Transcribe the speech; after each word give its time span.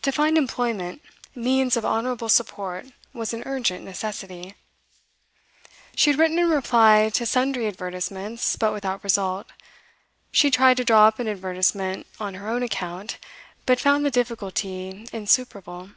To 0.00 0.12
find 0.12 0.38
employment, 0.38 1.02
means 1.34 1.76
of 1.76 1.84
honourable 1.84 2.30
support, 2.30 2.86
was 3.12 3.34
an 3.34 3.42
urgent 3.44 3.84
necessity. 3.84 4.54
She 5.94 6.08
had 6.08 6.18
written 6.18 6.38
in 6.38 6.48
reply 6.48 7.10
to 7.10 7.26
sundry 7.26 7.66
advertisements, 7.68 8.56
but 8.56 8.72
without 8.72 9.04
result. 9.04 9.46
She 10.32 10.50
tried 10.50 10.78
to 10.78 10.84
draw 10.86 11.06
up 11.06 11.18
an 11.18 11.28
advertisement 11.28 12.06
on 12.18 12.32
her 12.32 12.48
own 12.48 12.62
account, 12.62 13.18
but 13.66 13.78
found 13.78 14.06
the 14.06 14.10
difficulty 14.10 15.06
insuperable. 15.12 15.90